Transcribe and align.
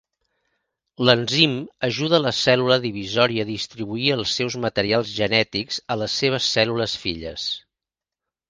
L'enzim 1.09 1.51
ajuda 1.87 2.19
la 2.23 2.31
cèl·lula 2.37 2.77
divisòria 2.85 3.45
a 3.47 3.49
distribuir 3.51 4.09
els 4.15 4.33
seus 4.41 4.57
materials 4.67 5.13
genètics 5.19 5.79
a 5.97 5.99
les 6.05 6.17
seves 6.23 6.53
cèl·lules 6.57 7.01
filles. 7.05 7.47